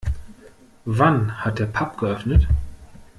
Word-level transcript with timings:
Wann 0.87 1.45
hat 1.45 1.59
der 1.59 1.67
Pub 1.67 1.99
geöffnet? 1.99 2.47